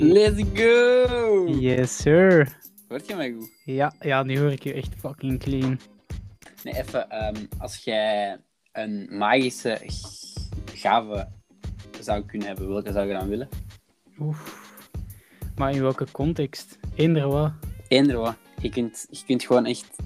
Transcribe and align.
Let's 0.00 0.42
go! 0.54 1.46
Yes, 1.46 1.96
sir. 1.96 2.48
Hoort 2.88 3.06
je 3.06 3.14
mij 3.14 3.32
goed? 3.32 3.50
Ja, 3.64 3.92
ja, 4.00 4.22
nu 4.22 4.38
hoor 4.38 4.52
ik 4.52 4.62
je 4.62 4.72
echt 4.72 4.94
fucking 4.98 5.38
clean. 5.38 5.80
Nee, 6.64 6.74
even, 6.74 7.10
ehm, 7.10 7.44
als 7.58 7.76
jij 7.76 8.38
een 8.72 9.06
magische 9.10 9.80
gave 10.74 11.28
zou 12.00 12.24
kunnen 12.24 12.48
hebben, 12.48 12.68
welke 12.68 12.92
zou 12.92 13.06
je 13.06 13.12
dan 13.12 13.28
willen? 13.28 13.48
Oef. 14.18 14.70
Maar 15.56 15.74
in 15.74 15.82
welke 15.82 16.06
context? 16.10 16.78
Eender 16.94 17.28
wat. 17.28 17.52
Eender 17.88 18.16
wat. 18.16 18.36
Je 18.60 18.68
kunt, 18.68 19.06
je 19.10 19.22
kunt 19.26 19.44
gewoon 19.44 19.66
echt 19.66 19.96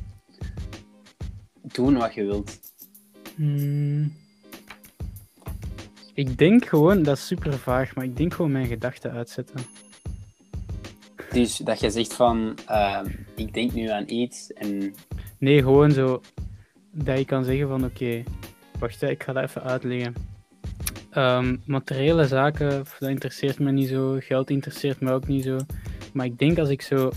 doen 1.62 1.96
wat 1.96 2.14
je 2.14 2.24
wilt. 2.24 2.60
Hmm. 3.34 4.12
Ik 6.14 6.38
denk 6.38 6.64
gewoon, 6.66 7.02
dat 7.02 7.16
is 7.16 7.26
super 7.26 7.58
vaag, 7.58 7.94
maar 7.94 8.04
ik 8.04 8.16
denk 8.16 8.34
gewoon 8.34 8.52
mijn 8.52 8.66
gedachten 8.66 9.10
uitzetten. 9.10 9.60
Dus 11.34 11.56
dat 11.56 11.80
je 11.80 11.90
zegt 11.90 12.14
van, 12.14 12.58
ehm, 12.66 13.06
ik 13.34 13.54
denk 13.54 13.72
nu 13.72 13.88
aan 13.88 14.04
iets 14.06 14.52
en 14.52 14.94
Nee, 15.38 15.62
gewoon 15.62 15.90
zo 15.90 16.20
dat 16.92 17.18
je 17.18 17.24
kan 17.24 17.44
zeggen 17.44 17.68
van 17.68 17.84
oké, 17.84 18.22
wacht, 18.78 19.00
hè, 19.00 19.10
ik 19.10 19.22
ga 19.22 19.32
dat 19.32 19.42
even 19.42 19.62
uitleggen. 19.62 20.14
Ehm, 21.10 21.56
materiële 21.66 22.26
zaken, 22.26 22.84
dat 22.98 23.08
interesseert 23.08 23.58
me 23.58 23.72
niet 23.72 23.88
zo. 23.88 24.16
Geld 24.20 24.50
interesseert 24.50 25.00
me 25.00 25.12
ook 25.12 25.26
niet 25.26 25.44
zo. 25.44 25.56
Maar 26.12 26.26
ik 26.26 26.38
denk 26.38 26.58
als 26.58 26.68
ik 26.68 26.82
zo 26.82 27.10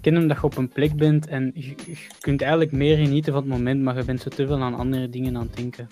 ken 0.00 0.14
hem 0.14 0.28
dat 0.28 0.36
je 0.36 0.42
op 0.42 0.56
een 0.56 0.68
plek 0.68 0.96
bent 0.96 1.26
en 1.26 1.50
je, 1.54 1.74
je 1.86 1.96
kunt 2.20 2.42
eigenlijk 2.42 2.72
meer 2.72 2.96
genieten 2.96 3.32
van 3.32 3.42
het 3.42 3.50
moment, 3.50 3.82
maar 3.82 3.96
je 3.96 4.04
bent 4.04 4.20
zo 4.20 4.28
te 4.28 4.46
veel 4.46 4.62
aan 4.62 4.74
andere 4.74 5.08
dingen 5.08 5.36
aan 5.36 5.46
het 5.46 5.56
denken. 5.56 5.88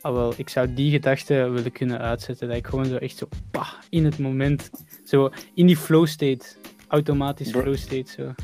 Ah, 0.00 0.12
wel, 0.12 0.32
ik 0.36 0.48
zou 0.48 0.74
die 0.74 0.90
gedachte 0.90 1.34
willen 1.34 1.72
kunnen 1.72 1.98
uitzetten. 1.98 2.48
Dat 2.48 2.56
ik 2.56 2.66
gewoon 2.66 2.84
zo 2.86 2.96
echt 2.96 3.16
zo 3.16 3.28
pah, 3.50 3.72
in 3.90 4.04
het 4.04 4.18
moment, 4.18 4.70
zo 5.04 5.30
in 5.54 5.66
die 5.66 5.76
flow 5.76 6.06
state, 6.06 6.44
automatisch 6.88 7.50
Bro- 7.50 7.60
flow 7.60 7.76
state 7.76 8.10
zo. 8.12 8.34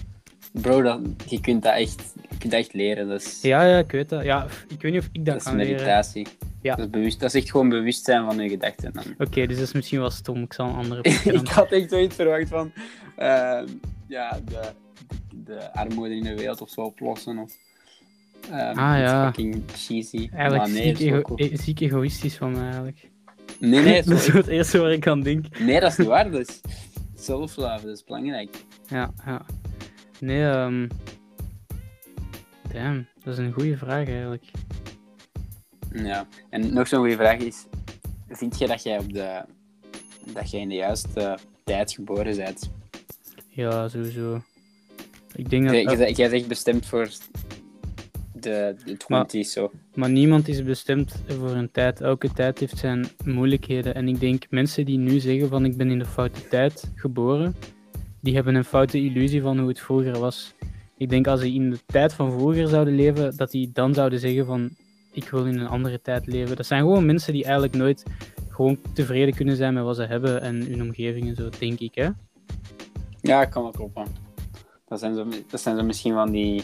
Bro, 0.53 0.83
dat, 0.83 1.01
je, 1.27 1.41
kunt 1.41 1.63
dat 1.63 1.75
echt, 1.75 2.13
je 2.31 2.37
kunt 2.39 2.51
dat 2.53 2.61
echt 2.61 2.73
leren. 2.75 3.09
Dat 3.09 3.21
is, 3.21 3.39
Ja, 3.43 3.65
ja, 3.65 3.79
ik 3.79 3.91
weet 3.91 4.09
dat. 4.09 4.25
Ja, 4.25 4.47
ik 4.69 4.83
weet 4.83 4.93
niet 4.93 5.01
of 5.01 5.09
ik 5.13 5.25
dat, 5.25 5.25
dat 5.25 5.37
is 5.37 5.43
kan 5.43 5.57
leren. 5.57 5.73
meditatie. 5.73 6.27
Ja. 6.63 6.75
Dat, 6.75 6.85
is 6.85 6.91
bewust, 6.91 7.21
dat 7.21 7.35
is 7.35 7.41
echt 7.41 7.51
gewoon 7.51 7.69
bewustzijn 7.69 8.25
van 8.25 8.39
je 8.39 8.49
gedachten. 8.49 8.93
Dan. 8.93 9.05
Oké, 9.19 9.47
dus 9.47 9.57
dat 9.59 9.67
is 9.67 9.73
misschien 9.73 9.99
wel 10.01 10.11
stom. 10.11 10.43
Ik 10.43 10.53
zal 10.53 10.67
een 10.69 10.75
andere 10.75 11.03
ik 11.43 11.49
had 11.49 11.71
echt 11.73 11.91
zoiets 11.91 12.15
verwacht 12.15 12.49
van 12.49 12.73
ehm, 13.17 13.67
ja, 14.09 14.41
de, 14.45 14.61
de 15.45 15.73
armoede 15.73 16.15
in 16.15 16.23
de 16.23 16.35
wereld 16.37 16.61
of 16.61 16.71
zo 16.71 16.81
oplossen. 16.81 17.39
Of, 17.39 17.53
ehm, 18.51 18.79
Ah, 18.79 18.99
ja. 18.99 19.25
fucking 19.33 19.63
cheesy. 19.75 20.29
Eigenlijk 20.33 20.63
maar 20.63 20.71
nee, 20.83 20.97
ziek, 20.97 21.13
ego- 21.13 21.33
e- 21.37 21.57
ziek 21.57 21.81
egoïstisch 21.81 22.37
van 22.37 22.51
mij 22.53 22.63
eigenlijk. 22.63 23.11
nee, 23.59 23.83
nee, 23.83 24.03
dat 24.05 24.19
is 24.19 24.27
het 24.27 24.47
eerste 24.47 24.79
waar 24.79 24.93
ik 24.93 25.07
aan 25.07 25.21
denk. 25.21 25.59
nee, 25.59 25.81
dat 25.81 25.91
is 25.91 25.97
niet 25.99 26.07
waar. 26.09 26.31
Dat 26.31 26.49
is 26.49 26.61
self-love, 27.15 27.87
dat 27.87 27.97
is 27.97 28.05
belangrijk. 28.05 28.65
Ja, 28.89 29.11
ja. 29.27 29.43
Nee, 30.21 30.43
ehm 30.51 30.89
Damn, 32.73 33.07
dat 33.23 33.33
is 33.33 33.39
een 33.39 33.53
goede 33.53 33.77
vraag 33.77 34.09
eigenlijk. 34.09 34.45
Ja. 35.93 36.27
En 36.51 36.73
nog 36.73 36.89
zo'n 36.89 36.99
goede 37.01 37.17
vraag 37.17 37.39
is: 37.39 37.65
vind 38.29 38.59
je 38.59 38.67
dat 38.67 38.83
jij, 38.83 38.99
op 38.99 39.13
de, 39.13 39.45
dat 40.33 40.51
jij 40.51 40.61
in 40.61 40.69
de 40.69 40.75
juiste 40.75 41.39
tijd 41.65 41.93
geboren 41.93 42.37
bent? 42.37 42.71
Ja, 43.49 43.89
sowieso. 43.89 44.43
Ik 45.35 45.51
denk 45.51 45.65
dat... 45.65 45.73
Jij, 45.75 45.97
jij, 45.97 46.13
jij 46.13 46.29
zegt 46.29 46.47
bestemd 46.49 46.87
voor 46.87 47.09
de, 48.43 48.77
de 48.85 48.97
20 48.97 49.47
zo. 49.47 49.71
Maar 49.95 50.11
niemand 50.11 50.49
is 50.49 50.65
bestemd 50.65 51.23
voor 51.27 51.51
een 51.51 51.71
tijd. 51.71 52.01
Elke 52.01 52.33
tijd 52.33 52.59
heeft 52.59 52.79
zijn 52.79 53.07
moeilijkheden. 53.25 53.95
En 53.95 54.09
ik 54.09 54.21
denk 54.21 54.47
mensen 54.51 54.85
die 54.85 54.99
nu 54.99 55.19
zeggen 55.19 55.49
van 55.49 55.65
ik 55.65 55.77
ben 55.77 55.91
in 55.91 55.99
de 55.99 56.05
foute 56.05 56.49
tijd 56.49 56.91
geboren, 56.95 57.55
die 58.21 58.35
hebben 58.35 58.55
een 58.55 58.65
foute 58.65 58.99
illusie 58.99 59.43
van 59.43 59.59
hoe 59.59 59.69
het 59.69 59.81
vroeger 59.81 60.19
was. 60.19 60.55
Ik 60.97 61.09
denk 61.09 61.27
als 61.27 61.41
ze 61.41 61.53
in 61.53 61.71
de 61.71 61.79
tijd 61.87 62.13
van 62.13 62.33
vroeger 62.33 62.69
zouden 62.69 62.95
leven, 62.95 63.37
dat 63.37 63.51
die 63.51 63.71
dan 63.73 63.95
zouden 63.95 64.19
zeggen 64.19 64.47
van 64.47 64.71
ik 65.13 65.29
wil 65.29 65.47
in 65.47 65.59
een 65.59 65.69
andere 65.69 66.01
tijd 66.01 66.27
leven. 66.27 66.57
Dat 66.57 66.67
zijn 66.67 66.81
gewoon 66.81 67.07
mensen 67.07 67.33
die 67.33 67.45
eigenlijk 67.45 67.75
nooit 67.75 68.03
gewoon 68.49 68.79
tevreden 68.95 69.35
kunnen 69.35 69.57
zijn 69.57 69.75
met 69.75 69.83
wat 69.83 69.97
ze 69.97 70.03
hebben 70.03 70.43
en 70.43 70.67
hun 70.67 70.83
omgeving 70.83 71.29
en 71.29 71.35
zo, 71.35 71.49
denk 71.59 71.81
ik. 71.81 71.95
Hè? 71.95 72.09
Ja, 73.21 73.45
kan 73.45 73.63
wel 73.63 73.73
kloppen. 73.73 74.07
Dat 74.87 74.99
zijn 74.99 75.15
zo, 75.15 75.27
dat 75.51 75.61
zijn 75.61 75.77
zo 75.77 75.83
misschien 75.83 76.13
van 76.13 76.31
die 76.31 76.63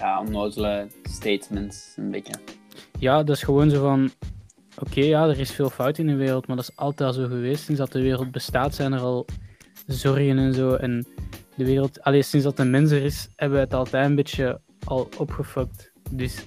ja, 0.00 0.20
onnozele 0.20 0.86
statements, 1.02 1.94
een 1.96 2.10
beetje. 2.10 2.32
Ja, 2.98 3.22
dat 3.22 3.36
is 3.36 3.42
gewoon 3.42 3.70
zo 3.70 3.82
van. 3.82 4.10
Oké, 4.78 5.00
ja, 5.00 5.28
er 5.28 5.38
is 5.40 5.50
veel 5.50 5.70
fout 5.70 5.98
in 5.98 6.06
de 6.06 6.14
wereld, 6.14 6.46
maar 6.46 6.56
dat 6.56 6.68
is 6.70 6.76
altijd 6.76 7.08
al 7.08 7.14
zo 7.14 7.26
geweest. 7.26 7.64
Sinds 7.64 7.80
dat 7.80 7.92
de 7.92 8.02
wereld 8.02 8.30
bestaat, 8.30 8.74
zijn 8.74 8.92
er 8.92 9.00
al 9.00 9.26
zorgen 9.86 10.38
en 10.38 10.54
zo. 10.54 10.74
En 10.74 11.06
de 11.56 11.64
wereld, 11.64 12.02
alleen 12.02 12.24
sinds 12.24 12.44
dat 12.44 12.56
de 12.56 12.64
mens 12.64 12.90
er 12.90 13.02
is, 13.04 13.28
hebben 13.36 13.58
we 13.58 13.64
het 13.64 13.74
altijd 13.74 14.06
een 14.06 14.14
beetje 14.14 14.60
al 14.84 15.08
opgefokt. 15.18 15.92
Dus. 16.10 16.46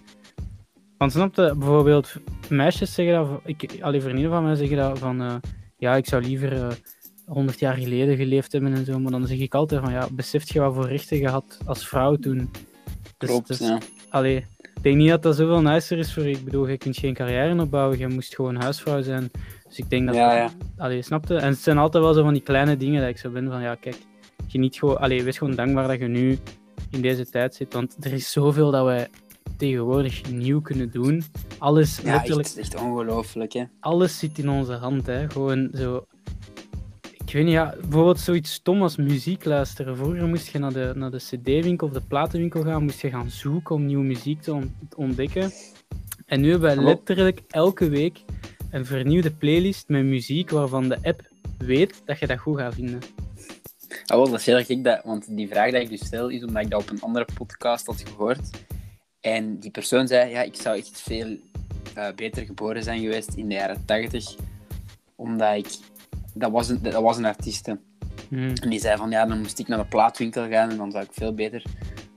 Want 0.97 1.11
snap 1.11 1.35
je, 1.35 1.55
bijvoorbeeld, 1.57 2.13
meisjes 2.49 2.93
zeggen 2.93 3.15
dat, 3.15 3.39
ik, 3.45 3.77
allee, 3.81 4.01
vriendinnen 4.01 4.31
van 4.31 4.43
mij 4.43 4.55
zeggen 4.55 4.77
dat 4.77 4.99
van. 4.99 5.21
eh, 5.21 5.35
ja, 5.77 5.95
ik 5.95 6.05
zou 6.05 6.23
liever 6.23 6.53
eh, 6.53 6.71
100 7.25 7.59
jaar 7.59 7.73
geleden 7.75 8.17
geleefd 8.17 8.51
hebben 8.51 8.73
en 8.73 8.85
zo. 8.85 8.99
Maar 8.99 9.11
dan 9.11 9.27
zeg 9.27 9.37
ik 9.37 9.53
altijd 9.53 9.81
van, 9.81 9.91
ja, 9.91 10.07
beseft 10.11 10.49
je 10.49 10.59
wat 10.59 10.73
voor 10.73 10.87
rechten 10.87 11.17
je 11.17 11.27
had 11.29 11.57
als 11.65 11.87
vrouw 11.87 12.15
toen? 12.15 12.49
Dus- 13.25 13.31
Klopt, 13.35 13.47
dus- 13.47 13.59
ja. 13.59 13.77
Allee, 14.09 14.35
ik 14.57 14.83
denk 14.83 14.97
niet 14.97 15.09
dat 15.09 15.23
dat 15.23 15.35
zoveel 15.35 15.61
nicer 15.61 15.97
is 15.97 16.13
voor 16.13 16.23
je. 16.23 16.29
Ik 16.29 16.43
bedoel, 16.43 16.67
je 16.67 16.77
kunt 16.77 16.97
geen 16.97 17.13
carrière 17.13 17.61
opbouwen, 17.61 17.97
je 17.97 18.07
moest 18.07 18.35
gewoon 18.35 18.55
huisvrouw 18.55 19.01
zijn. 19.01 19.31
Dus 19.67 19.77
ik 19.77 19.89
denk 19.89 20.05
dat... 20.07 20.15
Ja, 20.15 20.33
ja. 20.35 20.49
Allee, 20.77 21.01
snapte? 21.01 21.35
En 21.35 21.47
het 21.49 21.59
zijn 21.59 21.77
altijd 21.77 22.03
wel 22.03 22.13
zo 22.13 22.23
van 22.23 22.33
die 22.33 22.41
kleine 22.41 22.77
dingen 22.77 23.01
dat 23.01 23.09
ik 23.09 23.17
zo 23.17 23.29
ben 23.29 23.47
van, 23.49 23.61
ja, 23.61 23.75
kijk, 23.75 23.97
geniet 24.47 24.75
gewoon... 24.75 24.99
Allee, 24.99 25.23
wees 25.23 25.37
gewoon 25.37 25.55
dankbaar 25.55 25.87
dat 25.87 25.99
je 25.99 26.07
nu 26.07 26.37
in 26.91 27.01
deze 27.01 27.29
tijd 27.29 27.55
zit, 27.55 27.73
want 27.73 27.95
er 27.99 28.13
is 28.13 28.31
zoveel 28.31 28.71
dat 28.71 28.85
wij 28.85 29.07
tegenwoordig 29.57 30.31
nieuw 30.31 30.61
kunnen 30.61 30.91
doen. 30.91 31.23
Alles, 31.57 31.99
Ja, 32.03 32.11
letterlijk, 32.13 32.47
echt, 32.47 32.57
echt 32.57 32.81
ongelooflijk, 32.81 33.53
hè. 33.53 33.63
alles 33.79 34.19
zit 34.19 34.37
in 34.37 34.49
onze 34.49 34.73
hand, 34.73 35.05
hè. 35.05 35.29
Gewoon 35.29 35.69
zo... 35.73 36.05
Ik 37.33 37.39
weet 37.39 37.47
niet, 37.47 37.57
ja, 37.57 37.75
bijvoorbeeld 37.81 38.19
zoiets 38.19 38.53
stom 38.53 38.81
als 38.81 38.95
muziek 38.95 39.45
luisteren. 39.45 39.97
Vroeger 39.97 40.27
moest 40.27 40.47
je 40.47 40.59
naar 40.59 40.73
de, 40.73 40.91
naar 40.95 41.11
de 41.11 41.17
cd-winkel 41.17 41.87
of 41.87 41.93
de 41.93 42.01
platenwinkel 42.01 42.63
gaan, 42.63 42.83
moest 42.83 43.01
je 43.01 43.09
gaan 43.09 43.29
zoeken 43.29 43.75
om 43.75 43.85
nieuwe 43.85 44.03
muziek 44.03 44.41
te 44.41 44.53
on- 44.53 44.75
te 44.89 44.97
ontdekken. 44.97 45.51
En 46.25 46.41
nu 46.41 46.49
hebben 46.49 46.67
wij 46.67 46.77
Klopt. 46.77 46.89
letterlijk 46.89 47.41
elke 47.49 47.89
week 47.89 48.19
een 48.71 48.85
vernieuwde 48.85 49.31
playlist 49.31 49.87
met 49.87 50.03
muziek 50.03 50.49
waarvan 50.49 50.89
de 50.89 50.97
app 51.01 51.21
weet 51.57 52.01
dat 52.05 52.19
je 52.19 52.27
dat 52.27 52.39
goed 52.39 52.59
gaat 52.59 52.73
vinden. 52.73 52.99
Ah, 54.05 54.17
wel, 54.17 54.29
dat 54.29 54.39
is 54.39 54.45
heel 54.45 54.63
gek, 54.63 54.83
dat, 54.83 55.01
want 55.03 55.35
die 55.35 55.47
vraag 55.47 55.71
die 55.71 55.81
ik 55.81 55.89
dus 55.89 56.05
stel, 56.05 56.29
is 56.29 56.43
omdat 56.43 56.63
ik 56.63 56.69
dat 56.69 56.81
op 56.81 56.89
een 56.89 57.01
andere 57.01 57.27
podcast 57.33 57.85
had 57.85 58.03
gehoord. 58.07 58.49
En 59.19 59.59
die 59.59 59.71
persoon 59.71 60.07
zei, 60.07 60.29
ja, 60.29 60.41
ik 60.41 60.55
zou 60.55 60.77
echt 60.77 61.01
veel 61.01 61.37
eh, 61.93 62.07
beter 62.15 62.45
geboren 62.45 62.83
zijn 62.83 63.01
geweest 63.01 63.33
in 63.33 63.47
de 63.47 63.53
jaren 63.53 63.85
80, 63.85 64.35
omdat 65.15 65.55
ik... 65.55 65.67
Dat 66.33 66.51
was 66.51 66.69
een, 66.69 66.81
dat 66.81 67.01
was 67.01 67.17
een 67.17 67.25
artieste. 67.25 67.79
Hmm. 68.29 68.53
En 68.53 68.69
die 68.69 68.79
zei 68.79 68.97
van, 68.97 69.09
ja, 69.09 69.25
dan 69.25 69.39
moest 69.39 69.59
ik 69.59 69.67
naar 69.67 69.77
de 69.77 69.85
plaatwinkel 69.85 70.49
gaan 70.49 70.69
en 70.69 70.77
dan 70.77 70.91
zou 70.91 71.03
ik 71.03 71.13
veel 71.13 71.33
beter, 71.33 71.65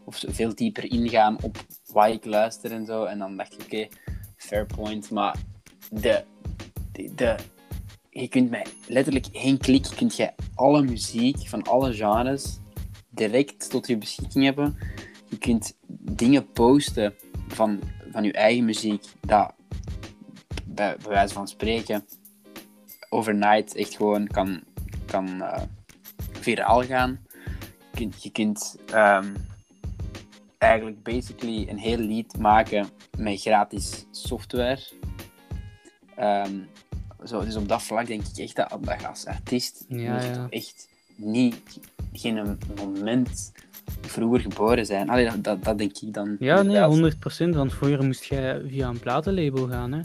of 0.04 0.22
veel 0.26 0.54
dieper 0.54 0.90
ingaan 0.90 1.42
op 1.42 1.56
wat 1.92 2.08
ik 2.08 2.24
luister 2.24 2.72
en 2.72 2.86
zo. 2.86 3.04
En 3.04 3.18
dan 3.18 3.36
dacht 3.36 3.52
ik, 3.52 3.62
oké, 3.62 3.88
fair 4.36 4.66
point. 4.66 5.10
Maar 5.10 5.36
de, 5.90 6.24
de, 6.92 7.14
de, 7.14 7.36
je 8.10 8.28
kunt 8.28 8.50
mij 8.50 8.66
letterlijk 8.86 9.26
één 9.32 9.58
klik, 9.58 9.86
kunt 9.96 10.16
je 10.16 10.32
alle 10.54 10.82
muziek 10.82 11.48
van 11.48 11.62
alle 11.62 11.94
genres 11.94 12.58
direct 13.10 13.70
tot 13.70 13.86
je 13.86 13.98
beschikking 13.98 14.44
hebben. 14.44 14.76
Je 15.28 15.38
kunt 15.38 15.76
dingen 16.12 16.52
posten 16.52 17.14
van, 17.48 17.80
van 18.10 18.24
je 18.24 18.32
eigen 18.32 18.64
muziek, 18.64 19.04
dat 19.20 19.54
bij, 20.64 20.96
bij 20.96 21.08
wijze 21.08 21.34
van 21.34 21.48
spreken 21.48 22.04
overnight 23.08 23.74
echt 23.74 23.96
gewoon 23.96 24.26
kan, 24.26 24.62
kan 25.06 25.44
viraal 26.40 26.82
gaan. 26.82 27.20
Je 27.90 27.98
kunt, 27.98 28.22
je 28.22 28.30
kunt 28.30 28.76
ehm, 28.92 29.26
eigenlijk 30.58 31.02
basically 31.02 31.68
een 31.68 31.78
heel 31.78 31.98
lied 31.98 32.38
maken 32.38 32.86
met 33.18 33.40
gratis 33.40 34.06
software. 34.10 34.80
Ehm, 36.16 36.58
zo, 37.24 37.44
dus 37.44 37.56
op 37.56 37.68
dat 37.68 37.82
vlak 37.82 38.06
denk 38.06 38.22
ik 38.26 38.38
echt 38.38 38.56
dat, 38.56 38.78
dat 38.80 39.06
als 39.06 39.26
artiest 39.26 39.84
Ja, 39.88 40.12
moet 40.12 40.22
je 40.22 40.28
ja. 40.28 40.34
toch 40.34 40.50
echt 40.50 40.88
niet, 41.16 41.80
geen 42.12 42.58
moment 42.76 43.52
vroeger 44.00 44.40
geboren 44.40 44.86
zijn. 44.86 45.10
Allee, 45.10 45.24
dat, 45.24 45.44
dat, 45.44 45.64
dat 45.64 45.78
denk 45.78 45.98
ik 45.98 46.14
dan. 46.14 46.36
Ja, 46.38 46.60
inderdaad. 46.60 46.90
nee, 46.90 47.52
100%. 47.52 47.56
Want 47.56 47.74
vroeger 47.74 48.04
moest 48.04 48.24
jij 48.24 48.60
via 48.68 48.88
een 48.88 48.98
platenlabel 48.98 49.68
gaan. 49.68 49.92
Hè? 49.92 50.00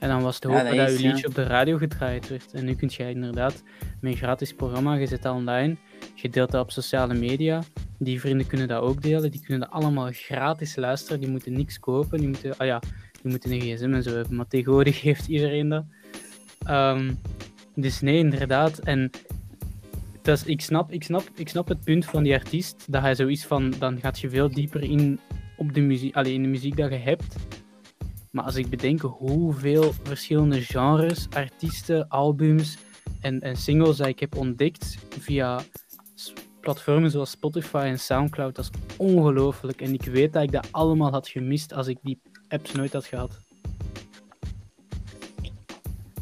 En 0.00 0.08
dan 0.08 0.22
was 0.22 0.34
het 0.34 0.44
hopen 0.44 0.64
dat 0.64 0.76
dat, 0.76 0.88
is, 0.88 0.96
je 0.96 1.02
ja. 1.02 1.12
liedje 1.12 1.26
op 1.26 1.34
de 1.34 1.42
radio 1.42 1.76
gedraaid 1.76 2.28
werd. 2.28 2.52
En 2.52 2.64
nu 2.64 2.74
kun 2.74 2.90
je 2.92 3.10
inderdaad 3.10 3.62
met 4.00 4.12
een 4.12 4.18
gratis 4.18 4.54
programma, 4.54 4.94
je 4.94 5.18
online, 5.22 5.76
je 6.14 6.28
deelt 6.28 6.50
dat 6.50 6.62
op 6.62 6.70
sociale 6.70 7.14
media. 7.14 7.62
Die 7.98 8.20
vrienden 8.20 8.46
kunnen 8.46 8.68
dat 8.68 8.82
ook 8.82 9.02
delen. 9.02 9.30
Die 9.30 9.40
kunnen 9.40 9.68
dat 9.68 9.82
allemaal 9.82 10.08
gratis 10.12 10.76
luisteren. 10.76 11.20
Die 11.20 11.30
moeten 11.30 11.52
niks 11.52 11.78
kopen. 11.78 12.18
Die 12.18 12.28
moeten, 12.28 12.56
ah 12.56 12.66
ja, 12.66 12.78
die 13.22 13.30
moeten 13.30 13.52
een 13.52 13.60
gsm 13.60 13.92
en 13.92 14.02
zo 14.02 14.14
hebben. 14.14 14.36
Maar 14.36 14.48
tegenwoordig 14.48 15.00
heeft 15.10 15.26
iedereen 15.26 15.68
dat. 15.68 15.84
Ehm, 16.66 17.12
Dus 17.74 18.00
nee, 18.00 18.18
inderdaad. 18.18 18.78
En 18.78 19.10
dus 20.22 20.44
ik, 20.44 20.60
snap, 20.60 20.92
ik, 20.92 21.02
snap, 21.02 21.22
ik 21.34 21.48
snap 21.48 21.68
het 21.68 21.84
punt 21.84 22.04
van 22.04 22.22
die 22.22 22.34
artiest, 22.34 22.84
dat 22.88 23.02
hij 23.02 23.14
zoiets 23.14 23.44
van, 23.44 23.74
dan 23.78 24.00
gaat 24.00 24.20
je 24.20 24.30
veel 24.30 24.50
dieper 24.50 24.82
in, 24.82 25.20
op 25.56 25.74
de 25.74 25.80
muziek, 25.80 26.14
allee, 26.14 26.34
in 26.34 26.42
de 26.42 26.48
muziek 26.48 26.76
dat 26.76 26.90
je 26.90 26.96
hebt. 26.96 27.36
Maar 28.30 28.44
als 28.44 28.56
ik 28.56 28.70
bedenk 28.70 29.00
hoeveel 29.00 29.92
verschillende 30.02 30.60
genres, 30.60 31.26
artiesten, 31.30 32.08
albums 32.08 32.76
en, 33.20 33.40
en 33.40 33.56
singles 33.56 33.96
dat 33.96 34.06
ik 34.06 34.20
heb 34.20 34.36
ontdekt 34.36 34.96
via 35.18 35.60
platformen 36.60 37.10
zoals 37.10 37.30
Spotify 37.30 37.82
en 37.84 37.98
Soundcloud, 37.98 38.54
dat 38.54 38.64
is 38.64 38.96
ongelooflijk. 38.96 39.80
En 39.80 39.92
ik 39.94 40.04
weet 40.04 40.32
dat 40.32 40.42
ik 40.42 40.52
dat 40.52 40.68
allemaal 40.70 41.10
had 41.10 41.28
gemist 41.28 41.72
als 41.72 41.86
ik 41.86 41.98
die 42.02 42.20
apps 42.48 42.72
nooit 42.72 42.92
had 42.92 43.04
gehad. 43.04 43.38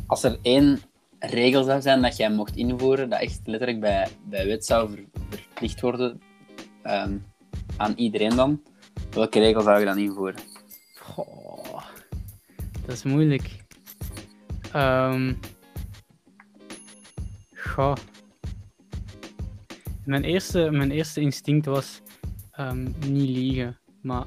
Als 0.07 0.23
er 0.23 0.39
één 0.43 0.81
regel 1.19 1.65
zou 1.65 1.81
zijn 1.81 2.03
dat 2.03 2.17
jij 2.17 2.31
mocht 2.31 2.57
invoeren, 2.57 3.11
dat 3.11 3.21
echt 3.21 3.41
letterlijk 3.45 3.81
bij, 3.81 4.09
bij 4.25 4.47
wet 4.47 4.65
zou 4.65 4.91
ver- 4.91 5.05
verplicht 5.29 5.81
worden 5.81 6.21
ehm, 6.83 7.19
aan 7.77 7.93
iedereen 7.97 8.37
dan, 8.37 8.63
welke 9.11 9.39
regel 9.39 9.63
zou 9.63 9.79
je 9.79 9.85
dan 9.85 9.99
invoeren? 9.99 10.41
Goh, 10.95 11.38
dat 12.89 12.97
is 12.97 13.03
moeilijk. 13.03 13.51
Ehm 14.73 15.33
goh. 17.55 17.97
Mijn 20.05 20.25
eerste, 20.25 20.71
mijn 20.71 20.91
eerste 20.91 21.21
instinct 21.21 21.67
was 21.67 22.01
ehm, 22.51 22.83
niet 23.07 23.29
liegen. 23.29 23.79
Maar 24.03 24.25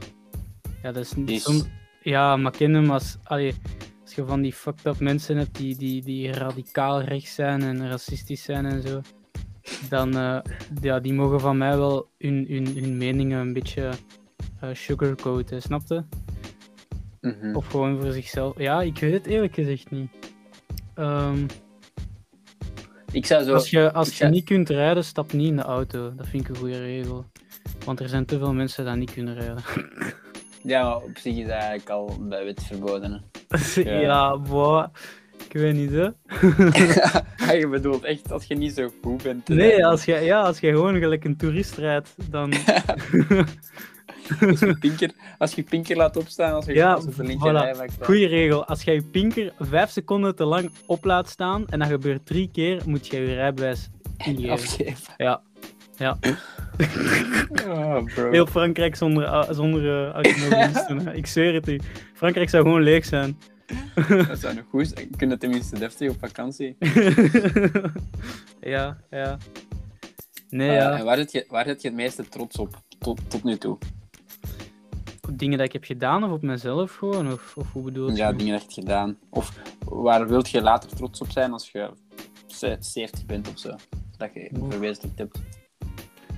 ja, 0.84 0.92
dat 0.92 1.04
is 1.04 1.14
niet 1.14 1.42
som- 1.42 1.64
Ja, 2.04 2.36
maar 2.38 2.52
ken 2.52 2.74
hem 2.74 2.92
als. 2.92 3.18
Allee, 3.24 3.54
als 4.04 4.16
je 4.16 4.26
van 4.26 4.42
die 4.42 4.54
fucked 4.54 4.86
up 4.86 5.00
mensen 5.00 5.38
hebt 5.38 5.56
die, 5.58 5.76
die, 5.78 6.02
die 6.04 6.32
radicaal 6.32 7.02
rechts 7.02 7.34
zijn 7.34 7.62
en 7.62 7.90
racistisch 7.90 8.44
zijn 8.44 8.66
en 8.66 8.82
zo. 8.82 9.02
Dan 9.90 10.18
eh, 10.18 10.40
ja, 10.82 11.00
die 11.00 11.14
mogen 11.14 11.40
van 11.40 11.58
mij 11.58 11.78
wel 11.78 12.10
hun, 12.18 12.46
hun, 12.50 12.68
hun 12.68 12.98
meningen 12.98 13.40
een 13.40 13.54
beetje 13.54 13.92
eh 14.60 14.70
sugarcoaten, 14.74 15.62
snapte? 15.62 16.06
Mhm. 17.22 17.56
Of 17.56 17.68
gewoon 17.68 18.02
voor 18.02 18.12
zichzelf. 18.12 18.58
Ja, 18.60 18.82
ik 18.82 19.00
weet 19.00 19.14
het 19.14 19.26
eerlijk 19.26 19.54
gezegd 19.54 19.92
niet. 19.92 20.10
Ehm, 20.96 21.46
Ik 23.12 23.26
zou 23.26 23.44
zo... 23.44 23.54
als 23.54 23.70
je, 23.70 23.92
als 23.94 24.10
je 24.10 24.16
zou- 24.16 24.32
niet 24.32 24.46
kunt 24.46 24.70
rijden, 24.70 25.04
stap 25.04 25.34
niet 25.34 25.48
in 25.48 25.56
de 25.56 25.62
auto. 25.62 26.16
Dat 26.16 26.28
vind 26.28 26.44
ik 26.44 26.50
een 26.50 26.56
goede 26.56 26.80
regel. 26.80 27.26
Want 27.86 28.00
er 28.00 28.10
zijn 28.10 28.26
te 28.26 28.38
veel 28.38 28.54
mensen 28.54 28.86
die 28.86 28.96
niet 28.96 29.14
kunnen 29.14 29.34
rijden. 29.34 29.64
Ja, 30.64 30.84
maar 30.84 30.96
op 30.96 31.18
zich 31.18 31.36
is 31.36 31.44
dat 31.44 31.52
eigenlijk 31.52 31.90
al 31.90 32.18
bij 32.22 32.46
wet 32.46 32.64
verboden. 32.64 33.24
hè. 33.74 33.82
ja, 34.02 34.38
boah. 34.38 34.88
Ik 35.50 35.54
weet 35.54 35.74
niet, 35.76 35.92
hè. 35.92 36.10
Je 37.60 37.68
bedoelt 37.72 38.04
echt 38.04 38.32
als 38.32 38.46
je 38.46 38.56
niet 38.56 38.74
zo 38.74 38.90
goed 39.02 39.24
bent. 39.24 39.48
Nee, 39.48 39.58
rijden. 39.70 39.86
als 39.86 40.06
je, 40.06 40.14
ja, 40.16 40.42
als 40.42 40.60
je 40.60 40.72
gewoon 40.72 41.00
gelijk 41.00 41.24
een 41.24 41.38
toerist 41.38 41.78
rijdt, 41.78 42.16
dan... 42.30 42.54
als, 44.50 44.60
je 44.60 44.78
pinker, 44.80 45.12
als 45.38 45.54
je 45.54 45.64
pinker 45.64 45.96
laat 45.96 46.18
opstaan, 46.18 46.54
als 46.54 46.66
je, 46.66 46.74
Ja, 46.74 46.94
als 46.94 47.06
linker 47.18 47.76
voilà. 47.76 48.04
Goeie 48.04 48.28
regel. 48.28 48.66
Als 48.66 48.84
jij 48.84 48.94
je 48.94 49.04
pinker 49.04 49.54
vijf 49.60 49.90
seconden 49.90 50.36
te 50.36 50.46
lang 50.46 50.72
op 50.86 51.04
laat 51.06 51.30
staan, 51.30 51.68
en 51.68 51.80
dat 51.80 51.88
gebeurt 51.88 52.26
drie 52.26 52.50
keer, 52.52 52.82
moet 52.86 53.08
je 53.08 53.20
je 53.20 53.34
rijbewijs 53.34 53.90
ingeven. 54.18 54.50
Afgeven. 54.66 55.14
Ja. 55.18 55.42
Ja. 55.98 56.18
Oh, 57.68 58.04
bro. 58.16 58.32
Heel 58.32 58.46
Frankrijk 58.48 58.96
zonder, 58.96 59.24
au- 59.26 59.54
zonder 59.54 59.84
uh, 60.16 60.24
hè. 61.04 61.14
Ik 61.14 61.28
zweer 61.28 61.54
het 61.54 61.68
u. 61.68 61.80
Frankrijk 62.14 62.50
zou 62.50 62.64
gewoon 62.64 62.82
leeg 62.82 63.06
zijn. 63.06 63.38
Dat 64.28 64.40
zou 64.40 64.56
nog 64.56 64.64
goed 64.70 64.92
zijn. 64.96 65.10
Kunnen 65.18 65.40
tenminste 65.40 65.80
deftig 65.80 66.10
op 66.10 66.16
vakantie. 66.20 66.78
ja, 68.62 68.98
ja. 69.10 69.38
Nee, 70.50 70.70
Eh, 70.70 70.76
ja. 70.76 70.98
en 70.98 71.06
waar 71.06 71.18
zit, 71.18 71.32
je, 71.32 71.46
waar 71.50 71.68
je 71.68 71.76
het 71.82 71.94
meeste 71.94 72.28
trots 72.30 72.58
op 72.58 72.82
tot, 73.00 73.20
tot 73.30 73.44
nu 73.44 73.58
toe? 73.58 73.78
Dingen 75.32 75.58
dat 75.58 75.68
ik 75.68 75.74
heb 75.74 75.84
gedaan 75.84 76.24
of 76.24 76.32
op 76.32 76.42
mezelf 76.42 76.96
gewoon? 76.96 77.32
Of, 77.32 77.54
of 77.58 77.72
hoe 77.74 77.84
bedoel 77.84 78.10
je? 78.10 78.16
Ja, 78.16 78.32
dingen 78.34 78.52
dat 78.52 78.62
je 78.62 78.68
hebt 78.68 78.74
gedaan. 78.74 79.18
Of 79.30 79.60
waar 79.86 80.28
wilt 80.28 80.50
je 80.50 80.62
later 80.62 80.90
trots 80.96 81.22
op 81.22 81.32
zijn 81.32 81.52
als 81.52 81.70
je 81.72 81.90
ze- 82.48 82.78
70 82.80 83.26
bent 83.26 83.48
of 83.50 83.60
zo? 83.60 83.76
Dat 84.18 84.30
je 84.34 84.50
verwezenlijkt 84.70 85.18
hebt. 85.18 85.40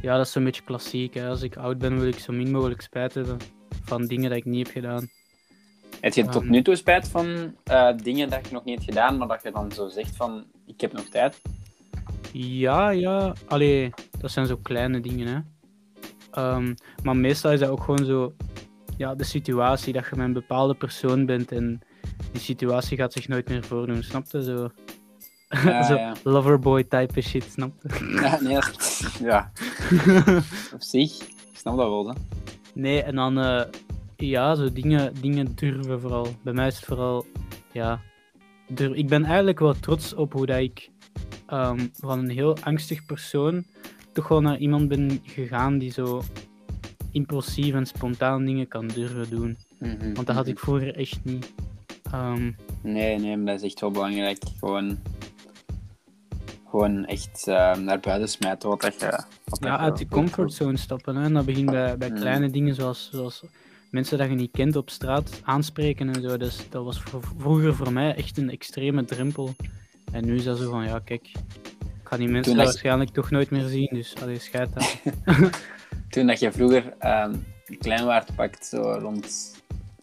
Ja, 0.01 0.17
dat 0.17 0.25
is 0.25 0.31
zo'n 0.31 0.43
beetje 0.43 0.63
klassiek. 0.63 1.13
Hè. 1.13 1.27
Als 1.29 1.41
ik 1.41 1.55
oud 1.57 1.77
ben, 1.77 1.99
wil 1.99 2.07
ik 2.07 2.19
zo 2.19 2.33
min 2.33 2.51
mogelijk 2.51 2.81
spijt 2.81 3.13
hebben 3.13 3.37
van 3.83 4.05
dingen 4.05 4.29
dat 4.29 4.37
ik 4.37 4.45
niet 4.45 4.65
heb 4.65 4.75
gedaan. 4.75 5.09
Heb 6.01 6.13
je 6.13 6.23
tot 6.25 6.41
Ehm. 6.41 6.49
nu 6.51 6.61
toe 6.61 6.75
spijt 6.75 7.07
van 7.07 7.55
eh, 7.63 7.97
dingen 7.97 8.29
dat 8.29 8.47
je 8.47 8.53
nog 8.53 8.63
niet 8.63 8.75
hebt 8.75 8.89
gedaan, 8.89 9.17
maar 9.17 9.27
dat 9.27 9.43
je 9.43 9.51
dan 9.51 9.71
zo 9.71 9.87
zegt 9.87 10.15
van, 10.15 10.45
ik 10.65 10.81
heb 10.81 10.93
nog 10.93 11.05
tijd? 11.09 11.41
Ja, 12.31 12.89
ja. 12.89 13.33
Allee, 13.47 13.89
dat 14.19 14.31
zijn 14.31 14.45
zo 14.47 14.57
kleine 14.61 14.99
dingen, 14.99 15.27
hè. 15.27 15.39
Ehm, 16.31 16.73
maar 17.03 17.17
meestal 17.17 17.51
is 17.51 17.59
dat 17.59 17.69
ook 17.69 17.83
gewoon 17.83 18.05
zo... 18.05 18.33
Ja, 18.97 19.15
de 19.15 19.23
situatie 19.23 19.93
dat 19.93 20.05
je 20.09 20.15
met 20.15 20.25
een 20.25 20.33
bepaalde 20.33 20.73
persoon 20.75 21.25
bent 21.25 21.51
en 21.51 21.81
die 22.31 22.41
situatie 22.41 22.97
gaat 22.97 23.13
zich 23.13 23.27
nooit 23.27 23.49
meer 23.49 23.63
voordoen, 23.63 24.03
snap 24.03 24.25
je? 24.31 24.43
Zo, 24.43 24.69
Ja, 25.49 25.83
zo 25.89 25.95
ja. 25.95 26.13
loverboy 26.23 26.83
type 26.83 27.21
shit, 27.21 27.43
snap 27.43 27.71
je? 27.81 28.09
Ja, 28.21 28.41
nee, 28.41 28.53
dat- 28.53 29.17
ja. 29.21 29.51
op 30.73 30.81
zich. 30.81 31.21
Ik 31.27 31.57
snap 31.59 31.77
dat 31.77 31.87
wel, 31.89 32.07
hè. 32.07 32.13
Nee, 32.73 33.03
en 33.03 33.15
dan... 33.15 33.39
eh, 33.39 33.61
ja, 34.17 34.55
zo 34.55 34.71
dingen, 34.71 35.13
dingen 35.21 35.55
durven 35.55 36.01
vooral. 36.01 36.27
Bij 36.43 36.53
mij 36.53 36.67
is 36.67 36.75
het 36.75 36.85
vooral... 36.85 37.25
Ja, 37.71 37.99
durf. 38.67 38.93
Ik 38.95 39.07
ben 39.07 39.23
eigenlijk 39.25 39.59
wel 39.59 39.73
trots 39.73 40.13
op 40.13 40.33
hoe 40.33 40.45
dat 40.45 40.57
ik 40.59 40.89
ehm, 41.47 41.87
van 41.93 42.19
een 42.19 42.29
heel 42.29 42.57
angstig 42.63 43.05
persoon 43.05 43.65
toch 44.13 44.27
wel 44.27 44.41
naar 44.41 44.57
iemand 44.57 44.87
ben 44.87 45.19
gegaan 45.23 45.77
die 45.77 45.91
zo 45.91 46.21
impulsief 47.13 47.73
en 47.73 47.85
spontaan 47.85 48.45
dingen 48.45 48.67
kan 48.67 48.87
durven 48.87 49.29
doen. 49.29 49.57
Mhm, 49.79 50.13
Want 50.13 50.27
dat 50.27 50.35
had 50.35 50.45
mhm. 50.45 50.53
ik 50.53 50.59
vroeger 50.59 50.95
echt 50.95 51.19
niet. 51.23 51.51
Ehm, 52.11 52.51
Nee, 52.81 53.19
nee, 53.19 53.37
maar 53.37 53.45
dat 53.53 53.55
is 53.63 53.69
echt 53.71 53.79
wel 53.79 53.91
belangrijk. 53.91 54.37
Gewoon, 54.59 54.97
gewoon 56.69 57.05
echt 57.05 57.47
eh, 57.47 57.75
naar 57.75 57.99
buiten 57.99 58.29
smijten 58.29 58.69
wat 58.69 58.81
dat 58.81 58.99
je... 58.99 59.05
Wat 59.45 59.59
ja, 59.61 59.69
dat 59.69 59.79
je 59.79 59.85
uit 59.85 59.97
die 59.97 60.07
wilt. 60.09 60.21
comfortzone 60.21 60.77
stappen. 60.77 61.15
Hè. 61.15 61.23
En 61.23 61.33
dat 61.33 61.45
begint 61.45 61.69
bij, 61.71 61.97
bij 61.97 62.09
Mm. 62.09 62.15
kleine 62.15 62.49
dingen 62.49 62.75
zoals, 62.75 63.09
zoals 63.11 63.43
mensen 63.91 64.17
dat 64.17 64.29
je 64.29 64.35
niet 64.35 64.51
kent 64.51 64.75
op 64.75 64.89
straat 64.89 65.41
aanspreken 65.43 66.13
en 66.15 66.21
zo. 66.21 66.37
Dus 66.37 66.69
dat 66.69 66.83
was 66.83 67.01
vro- 67.01 67.21
vroeger 67.37 67.75
voor 67.75 67.93
mij 67.93 68.15
echt 68.15 68.37
een 68.37 68.49
extreme 68.49 69.05
drempel. 69.05 69.55
En 70.11 70.25
nu 70.25 70.35
is 70.35 70.43
dat 70.43 70.57
zo 70.57 70.69
van, 70.71 70.83
ja 70.85 70.99
kijk, 70.99 71.27
ik 71.27 72.09
ga 72.09 72.17
die 72.17 72.27
mensen 72.27 72.55
dat 72.55 72.65
je- 72.65 72.71
waarschijnlijk 72.71 73.09
toch 73.09 73.29
nooit 73.31 73.49
meer 73.49 73.67
zien. 73.67 73.89
Dus 73.91 74.15
allee, 74.21 74.39
scheid 74.39 74.69
aan. 74.75 74.87
Toen 76.13 76.27
dat 76.27 76.39
je 76.39 76.51
vroeger 76.51 76.93
ehm 76.99 77.33
klein 77.79 78.05
waard 78.05 78.35
pakt, 78.35 78.65
zo 78.65 78.81
rond 78.81 79.55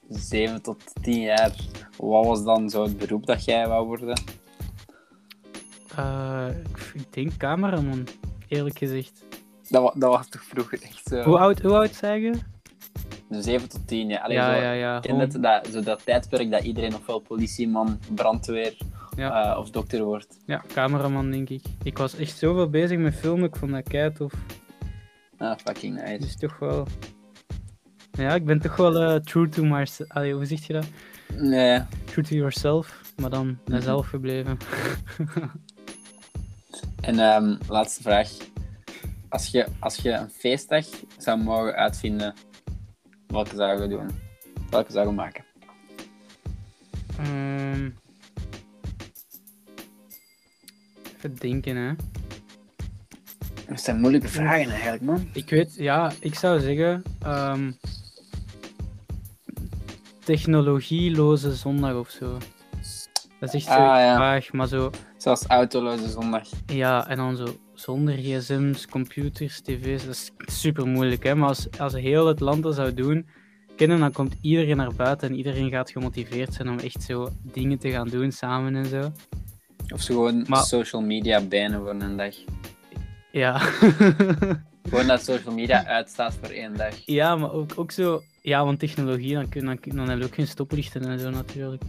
7 0.09 0.63
tot 0.63 0.83
10 1.03 1.21
jaar, 1.21 1.55
wat 1.97 2.27
was 2.27 2.45
dan 2.45 2.71
zo 2.71 2.83
het 2.83 2.99
beroep 2.99 3.27
dat 3.27 3.45
jij 3.45 3.69
wou 3.69 3.87
worden? 3.87 4.23
Eh, 5.97 6.47
ik, 6.95 7.13
denk 7.13 7.37
cameraman, 7.37 8.07
eerlijk 8.49 8.79
gezegd. 8.79 9.25
Dat, 9.69 9.93
dat 9.97 10.11
was 10.17 10.29
toch 10.29 10.43
vroeger 10.45 10.83
echt 10.83 11.07
zo... 11.09 11.23
Hoe 11.23 11.39
oud, 11.39 11.61
hoe 11.61 11.75
oud 11.77 11.95
zei 11.95 12.23
je? 12.23 12.33
7 13.31 13.69
tot 13.69 13.87
10, 13.89 14.09
ja. 14.09 14.21
Allee, 14.21 14.37
ja, 14.37 14.55
zo, 14.55 14.61
ja, 14.61 14.73
ja. 14.73 15.01
ken 15.01 15.11
gewoon- 15.11 15.21
het, 15.21 15.43
dat, 15.43 15.67
zo 15.73 15.81
dat 15.83 16.05
tijdperk 16.05 16.51
dat 16.51 16.63
iedereen 16.63 16.95
ofwel 16.95 17.19
politieman, 17.19 17.99
brandweer 18.15 18.77
Ja. 19.17 19.53
eh, 19.53 19.59
of 19.59 19.71
dokter 19.71 20.05
wordt. 20.05 20.39
Ja, 20.47 20.63
cameraman 20.75 21.31
denk 21.31 21.49
ik. 21.49 21.63
Ik 21.83 21.99
was 21.99 22.17
echt 22.17 22.39
zoveel 22.39 22.71
bezig 22.71 22.99
met 22.99 23.15
filmen, 23.15 23.49
ik 23.49 23.57
vond 23.57 23.73
dat 23.73 23.89
kei 23.89 24.13
tof. 24.13 24.33
Ah, 25.41 25.57
fucking 25.57 25.95
nice. 25.95 26.19
Dus 26.19 26.37
toch 26.37 26.59
wel... 26.59 26.87
Ja, 28.11 28.35
ik 28.35 28.45
ben 28.45 28.61
toch 28.61 28.77
wel 28.77 28.97
eh, 28.97 29.15
true 29.21 29.49
to 29.49 29.65
myself. 29.65 30.11
Allee, 30.11 30.35
hoe 30.35 30.45
zeg 30.45 30.67
je 30.67 30.73
dat? 30.73 30.87
Nee, 31.37 31.83
True 32.05 32.25
to 32.25 32.35
yourself, 32.35 33.13
maar 33.17 33.31
dan 33.31 33.59
mezelf 33.65 34.09
gebleven. 34.09 34.57
En 37.01 37.19
ehm, 37.19 37.57
laatste 37.69 38.03
vraag. 38.03 38.31
Als 39.29 39.47
je, 39.47 39.67
als 39.79 39.97
je 39.97 40.11
een 40.11 40.31
feestdag 40.31 40.87
zou 41.19 41.43
mogen 41.43 41.75
uitvinden, 41.75 42.35
welke 43.27 43.55
zou 43.57 43.83
je 43.83 43.89
doen? 43.89 44.11
Welke 44.71 44.93
zou 44.93 45.09
je 45.09 45.15
maken? 45.15 45.45
Ehm, 47.19 47.91
even 51.17 51.35
denken, 51.35 51.77
hè. 51.77 51.93
Dat 53.71 53.81
zijn 53.81 54.01
moeilijke 54.01 54.29
vragen 54.29 54.71
eigenlijk, 54.71 55.03
man. 55.03 55.29
Ik 55.33 55.51
weet, 55.51 55.75
ja, 55.75 56.13
ik 56.21 56.35
zou 56.35 56.61
zeggen... 56.61 57.03
ehm, 57.23 57.71
technologieloze 60.25 61.55
zondag 61.55 61.95
of 61.95 62.11
zo. 62.11 62.39
Dat 63.41 63.55
is 63.55 63.55
echt 63.55 63.65
zo 63.65 63.71
Ah, 63.83 63.99
ja. 63.99 64.17
vaag, 64.17 64.53
maar 64.53 64.67
zo... 64.69 64.91
Zoals 65.17 65.47
autoloze 65.47 66.09
zondag. 66.11 66.49
Ja, 66.67 67.09
en 67.09 67.17
dan 67.17 67.37
zo 67.37 67.45
zonder 67.75 68.15
gsm's, 68.15 68.87
computers, 68.87 69.61
tv's, 69.61 70.05
dat 70.07 70.15
is 70.15 70.31
super 70.63 70.87
moeilijk. 70.87 71.23
Hè? 71.25 71.35
Maar 71.35 71.49
als, 71.49 71.69
als 71.79 71.93
heel 71.93 72.27
het 72.27 72.41
land 72.41 72.63
dat 72.63 72.75
zou 72.75 72.95
doen, 72.95 73.27
kennen, 73.77 73.99
dan 73.99 74.13
komt 74.13 74.35
iedereen 74.41 74.77
naar 74.77 74.95
buiten 74.95 75.29
en 75.29 75.35
iedereen 75.37 75.71
gaat 75.71 75.91
gemotiveerd 75.91 76.55
zijn 76.55 76.69
om 76.69 76.79
echt 76.79 77.03
zo 77.03 77.29
dingen 77.43 77.79
te 77.79 77.91
gaan 77.91 78.09
doen 78.09 78.33
samen 78.33 78.75
en 78.77 78.87
zo. 78.87 79.13
Of 79.89 80.01
ze 80.03 80.13
gewoon 80.13 80.45
Maar- 80.49 80.63
social 80.65 81.03
media 81.03 81.41
bannen 81.41 81.81
voor 81.81 81.91
een 82.01 82.17
dag. 82.17 82.35
Ja. 83.33 83.59
Gewoon 84.89 85.07
dat 85.07 85.25
social 85.25 85.55
media 85.55 85.85
uitstaat 85.87 86.35
voor 86.41 86.49
één 86.49 86.77
dag. 86.77 86.95
ja, 87.07 87.37
maar 87.37 87.53
ook, 87.53 87.71
ook 87.77 87.91
zo... 87.91 88.23
Ja, 88.43 88.65
want 88.65 88.79
technologie, 88.79 89.35
dan, 89.35 89.49
kun, 89.49 89.65
dan, 89.65 89.81
kun- 89.81 89.97
dan 89.97 90.09
heb 90.09 90.19
je 90.19 90.25
ook 90.25 90.35
geen 90.35 90.47
stoplichten 90.47 91.03
en 91.05 91.19
zo 91.19 91.31
natuurlijk. 91.31 91.83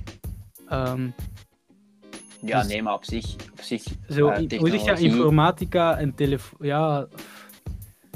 Ehm, 0.68 1.10
Ja, 2.42 2.60
Dus- 2.60 2.68
nee, 2.68 2.82
maar 2.84 2.94
op 2.94 3.06
zich. 3.06 3.34
Op 3.52 3.62
zich 3.62 3.84
zo, 3.84 3.94
eh, 4.10 4.18
hoe 4.20 4.30
zeg 4.34 4.40
je, 4.42 4.48
technologie- 4.48 5.06
informatica 5.10 5.98
en 5.98 6.16
telefoon... 6.16 6.68
Ja, 6.68 7.08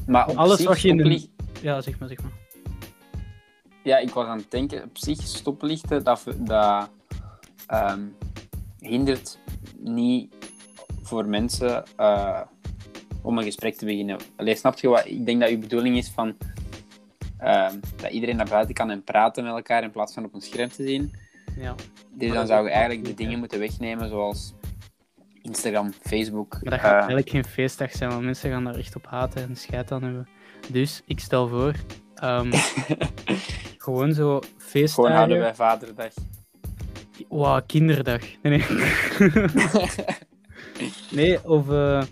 Maar 0.07 0.27
op 0.27 0.37
alles 0.37 0.57
zich 0.57 0.67
wat 0.67 0.81
je 0.81 0.87
in 0.89 0.97
de- 0.97 1.03
stoplicht- 1.03 1.29
ja, 1.61 1.81
zeg 1.81 1.99
maar, 1.99 2.07
zeg 2.09 2.21
maar. 2.21 2.31
Ja, 3.83 3.97
ik 3.97 4.09
was 4.09 4.27
aan 4.27 4.37
het 4.37 4.51
denken, 4.51 4.83
op 4.83 4.97
zich 4.97 5.21
stoplichten, 5.21 6.03
dat, 6.03 6.23
dat 6.37 6.89
ehm, 7.67 7.99
hindert 8.79 9.39
niet 9.77 10.33
voor 11.01 11.25
mensen 11.27 11.83
eh, 11.95 12.41
om 13.25 13.37
een 13.37 13.43
gesprek 13.43 13.75
te 13.75 13.85
beginnen. 13.85 14.17
Allee, 14.35 14.55
snap 14.55 14.79
je 14.79 14.87
wat? 14.87 15.05
Ik 15.05 15.25
denk 15.25 15.39
dat 15.39 15.49
uw 15.49 15.59
bedoeling 15.59 15.97
is 15.97 16.09
van 16.09 16.37
ehm, 17.37 17.75
dat 17.95 18.11
iedereen 18.11 18.35
naar 18.35 18.49
buiten 18.49 18.75
kan 18.75 18.89
en 18.89 19.03
praten 19.03 19.43
met 19.43 19.53
elkaar 19.53 19.83
in 19.83 19.91
plaats 19.91 20.13
van 20.13 20.25
op 20.25 20.33
een 20.33 20.41
scherm 20.41 20.69
te 20.69 20.83
zien. 20.83 21.13
Ja. 21.57 21.75
Dus 22.13 22.33
dan 22.33 22.47
zou 22.47 22.65
je 22.65 22.71
eigenlijk 22.71 23.05
de 23.05 23.13
dingen 23.13 23.39
moeten 23.39 23.59
wegnemen 23.59 24.09
zoals 24.09 24.53
Instagram, 25.41 25.91
Facebook. 26.01 26.51
Maar 26.51 26.71
dat 26.71 26.79
gaat 26.79 26.91
eh, 26.91 26.97
eigenlijk 26.97 27.29
geen 27.29 27.45
feestdag 27.45 27.91
zijn, 27.91 28.09
want 28.09 28.23
mensen 28.23 28.51
gaan 28.51 28.63
daar 28.63 28.75
echt 28.75 28.95
op 28.95 29.05
haten 29.07 29.47
en 29.49 29.55
scheid 29.55 29.91
aan 29.91 30.03
hebben. 30.03 30.27
Dus 30.71 31.01
ik 31.05 31.19
stel 31.19 31.47
voor, 31.47 31.73
ehm, 32.15 32.51
gewoon 33.85 34.13
zo 34.13 34.23
gewoon 34.23 34.43
feestdagen. 34.57 35.13
houden 35.13 35.39
bij 35.39 35.55
Vaderdag. 35.55 36.13
Wow, 37.27 37.61
kinderdag. 37.65 38.21
Nee, 38.41 38.63
nee. 38.67 38.79
nee 41.11 41.49
of, 41.49 41.69
eh, 41.69 42.03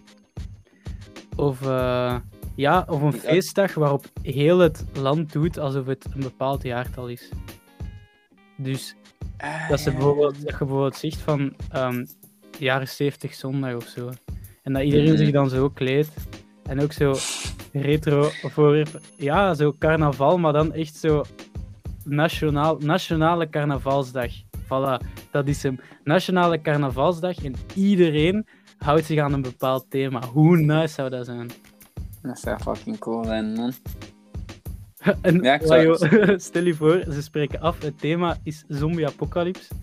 of, 1.35 1.61
eh, 1.61 2.15
ja, 2.55 2.85
of 2.89 3.01
een 3.01 3.13
feestdag 3.13 3.73
waarop 3.73 4.05
heel 4.21 4.59
het 4.59 4.85
land 4.93 5.31
doet 5.31 5.59
alsof 5.59 5.85
het 5.85 6.05
een 6.13 6.21
bepaald 6.21 6.63
jaartal 6.63 7.07
is. 7.07 7.29
Dus 8.57 8.95
dat, 9.69 9.79
ze 9.79 9.91
bijvoorbeeld, 9.91 10.33
dat 10.41 10.51
je 10.51 10.57
bijvoorbeeld 10.57 10.95
zegt 10.95 11.17
van 11.17 11.53
ehm, 11.69 12.05
jaren 12.59 12.87
70 12.87 13.33
zondag 13.33 13.75
of 13.75 13.87
zo. 13.87 14.09
En 14.63 14.73
dat 14.73 14.83
iedereen 14.83 15.07
Mhm. 15.13 15.17
zich 15.17 15.31
dan 15.31 15.49
zo 15.49 15.69
kleedt. 15.69 16.13
En 16.63 16.81
ook 16.81 16.91
zo 16.91 17.13
retro 17.71 18.29
voorwerpen. 18.41 19.01
Ja, 19.17 19.53
zo 19.53 19.73
carnaval, 19.79 20.37
maar 20.37 20.53
dan 20.53 20.73
echt 20.73 20.95
zo 20.95 21.23
nationaal, 22.03 22.77
nationale 22.77 23.49
carnavalsdag. 23.49 24.31
Voilà, 24.63 25.05
dat 25.31 25.47
is 25.47 25.63
hem. 25.63 25.79
Nationale 26.03 26.61
carnavalsdag 26.61 27.43
en 27.43 27.53
iedereen 27.75 28.47
houdt 28.83 29.05
zich 29.05 29.19
aan 29.19 29.33
een 29.33 29.41
bepaald 29.41 29.85
thema. 29.89 30.25
Hoe 30.25 30.57
nice 30.57 30.93
zou 30.93 31.09
dat 31.09 31.25
zijn? 31.25 31.51
Dat 32.21 32.39
zou 32.39 32.59
fucking 32.59 32.97
cool 32.97 33.23
zijn, 33.23 33.53
man. 33.53 33.73
En 35.21 35.41
Ja, 35.41 35.53
ik 35.53 35.61
zou- 35.65 35.83
joh, 35.83 36.37
stel 36.39 36.63
je 36.65 36.73
voor, 36.73 37.03
ze 37.11 37.21
spreken 37.21 37.59
af, 37.61 37.81
het 37.81 37.99
thema 37.99 38.37
is 38.43 38.63
zombie-apocalypse. 38.67 39.73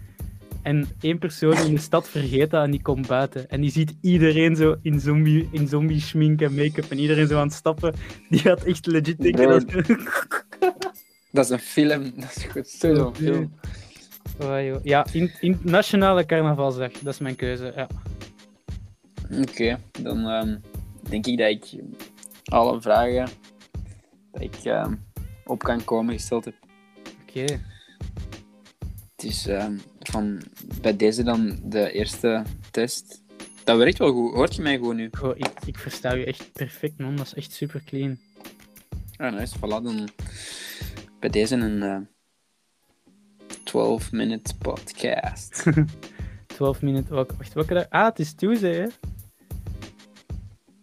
En 0.63 0.89
één 1.01 1.19
persoon 1.19 1.57
in 1.57 1.75
de 1.75 1.81
stad 1.81 2.09
vergeet 2.09 2.51
dat 2.51 2.65
en 2.65 2.71
die 2.71 2.83
komt 2.83 3.07
buiten. 3.07 3.49
En 3.49 3.61
die 3.61 3.71
ziet 3.71 3.95
iedereen 4.01 4.57
zo 4.57 4.77
in 4.83 5.01
zombie, 5.01 5.49
in 5.53 5.69
zombie 5.69 6.01
schmink 6.01 6.41
en 6.41 6.55
make-up 6.55 6.91
en 6.91 6.99
iedereen 6.99 7.27
zo 7.27 7.37
aan 7.39 7.47
het 7.47 7.53
stappen. 7.53 7.95
Die 8.31 8.39
gaat 8.41 8.63
echt 8.65 8.87
legit 8.87 9.19
denken 9.23 9.49
dat... 9.49 9.65
Dat 11.33 11.45
is 11.45 11.51
een 11.51 11.59
film. 11.59 12.13
Dat 12.17 12.37
is 12.37 12.45
goed. 12.45 12.69
Zo'n 12.69 13.15
film. 13.15 13.53
Oh. 14.41 14.83
Ja, 14.83 15.07
in, 15.13 15.31
in 15.41 15.59
Nationale 15.63 16.27
Carnavalsdag, 16.27 16.91
dat 16.93 17.13
is 17.13 17.19
mijn 17.21 17.37
keuze. 17.37 17.73
Ja. 17.77 17.87
Oké, 19.39 19.81
dan 20.03 20.29
ehm, 20.29 20.59
denk 21.09 21.27
ik 21.27 21.39
dat 21.39 21.49
ik 21.49 21.83
alle 22.45 22.81
vragen 22.81 23.29
dat 24.33 24.43
ik 24.43 24.55
ehm, 24.55 24.95
op 25.45 25.63
kan 25.63 25.85
komen 25.85 26.15
gesteld 26.15 26.45
heb. 26.45 26.55
Oké. 27.23 27.45
Het 29.17 29.25
is 29.25 29.47
ehm, 29.47 29.77
van 30.01 30.43
bij 30.81 30.97
deze 30.97 31.23
dan 31.23 31.59
de 31.63 31.93
eerste 31.93 32.43
test. 32.71 33.23
Dat 33.65 33.77
werkt 33.77 33.99
wel 33.99 34.13
goed. 34.13 34.35
Hoort 34.35 34.55
je 34.55 34.63
mij 34.63 34.79
goed 34.79 34.95
nu? 34.95 35.09
Goh, 35.13 35.37
ik, 35.37 35.53
ik 35.67 35.79
versta 35.79 36.15
je 36.15 36.25
echt 36.25 36.53
perfect, 36.53 36.99
man. 36.99 37.17
Dat 37.17 37.27
is 37.27 37.35
echt 37.35 37.53
super 37.53 37.83
clean. 37.85 38.19
Ah, 39.17 39.33
nice. 39.33 39.57
Voilà, 39.57 39.83
dan 39.83 40.09
bij 41.21 41.31
deze 41.31 41.55
een 41.55 41.83
eh 41.83 42.01
12-minute 43.71 44.57
podcast. 44.57 45.65
12 46.47 46.83
minuten. 46.83 47.15
Wacht, 47.15 47.37
wacht, 47.37 47.53
welke 47.53 47.75
dag? 47.75 47.87
Ah, 47.89 48.05
het 48.05 48.19
is 48.19 48.35
Tuesday, 48.35 48.75
hè? 48.75 48.87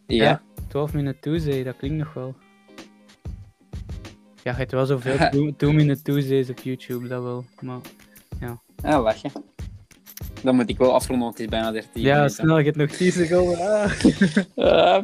Ja. 0.08 0.24
Ja. 0.24 0.42
12 0.68 0.94
minute 0.94 1.20
Tuesday, 1.20 1.64
dat 1.64 1.78
klinkt 1.78 1.98
nog 1.98 2.14
wel. 2.14 2.36
Ja, 4.44 4.52
je 4.54 4.58
hebt 4.58 4.72
wel 4.72 4.86
zoveel 4.86 5.18
2 5.58 5.74
minute 5.74 6.02
Tuesdays 6.02 6.50
op 6.50 6.60
YouTube, 6.60 7.08
dat 7.08 7.24
wel. 7.24 7.46
Maar 7.62 7.80
Ah, 8.82 9.04
lachen. 9.04 9.32
Dan 10.44 10.56
moet 10.56 10.70
ik 10.70 10.78
wel 10.78 10.94
afronden, 10.94 11.26
want 11.26 11.38
het 11.38 11.48
is 11.48 11.52
bijna 11.52 11.72
13 11.72 12.02
ja, 12.02 12.16
minuten. 12.16 12.36
snel, 12.36 12.58
je 12.58 12.64
hebt 12.64 12.78
nog 12.78 12.90
10 12.90 13.12
seconden. 13.12 13.60
Ah. 14.56 15.04